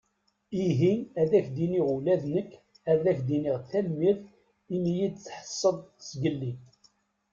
Ihi 0.65 0.93
ad 1.21 1.31
ak-d-iniɣ 1.39 1.87
ula 1.95 2.15
d 2.21 2.23
nekk 2.33 2.51
ad 2.91 3.03
ak-d-iniɣ 3.11 3.55
tanmirt 3.69 4.23
imi 4.75 4.89
iyi-d-tḥesseḍ 4.93 5.77
zgelli. 6.09 6.53